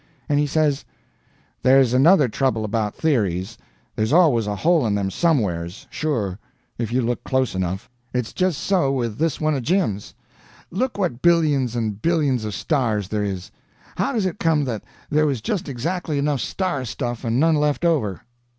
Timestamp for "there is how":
13.09-14.11